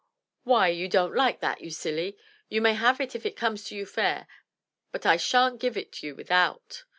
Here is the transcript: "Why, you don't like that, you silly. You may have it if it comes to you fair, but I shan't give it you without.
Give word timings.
"Why, 0.45 0.69
you 0.69 0.87
don't 0.89 1.13
like 1.13 1.41
that, 1.41 1.61
you 1.61 1.69
silly. 1.69 2.17
You 2.49 2.59
may 2.59 2.73
have 2.73 2.99
it 2.99 3.13
if 3.15 3.23
it 3.23 3.35
comes 3.35 3.63
to 3.65 3.75
you 3.75 3.85
fair, 3.85 4.25
but 4.91 5.05
I 5.05 5.15
shan't 5.15 5.59
give 5.61 5.77
it 5.77 6.01
you 6.01 6.15
without. 6.15 6.85